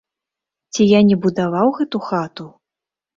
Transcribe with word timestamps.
Ці 0.73 0.87
я 0.91 1.01
не 1.09 1.17
будаваў 1.25 1.67
гэту 1.77 2.01
хату? 2.07 2.47